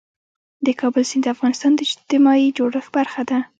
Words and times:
د 0.65 0.67
کابل 0.81 1.03
سیند 1.09 1.23
د 1.25 1.27
افغانستان 1.35 1.71
د 1.75 1.79
اجتماعي 1.87 2.47
جوړښت 2.57 2.89
برخه 2.97 3.21
ده. 3.29 3.39